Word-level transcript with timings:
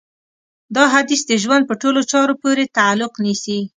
دا 0.75 0.83
حديث 0.93 1.21
د 1.27 1.31
ژوند 1.43 1.63
په 1.69 1.75
ټولو 1.81 1.99
چارو 2.11 2.33
پورې 2.41 2.71
تعلق 2.77 3.13
نيسي. 3.25 3.59